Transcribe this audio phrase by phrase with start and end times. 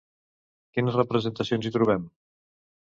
[0.77, 2.11] Quines representacions hi trobem?